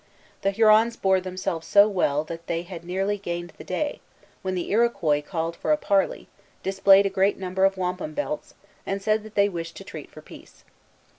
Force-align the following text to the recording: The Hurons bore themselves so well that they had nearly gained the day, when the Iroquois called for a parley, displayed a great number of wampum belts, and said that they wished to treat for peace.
The 0.41 0.49
Hurons 0.49 0.97
bore 0.97 1.21
themselves 1.21 1.67
so 1.67 1.87
well 1.87 2.23
that 2.23 2.47
they 2.47 2.63
had 2.63 2.83
nearly 2.83 3.19
gained 3.19 3.53
the 3.59 3.63
day, 3.63 4.01
when 4.41 4.55
the 4.55 4.71
Iroquois 4.71 5.21
called 5.21 5.55
for 5.55 5.71
a 5.71 5.77
parley, 5.77 6.27
displayed 6.63 7.05
a 7.05 7.07
great 7.11 7.37
number 7.37 7.65
of 7.65 7.77
wampum 7.77 8.15
belts, 8.15 8.55
and 8.83 8.99
said 8.99 9.21
that 9.21 9.35
they 9.35 9.47
wished 9.47 9.77
to 9.77 9.83
treat 9.83 10.09
for 10.09 10.23
peace. 10.23 10.63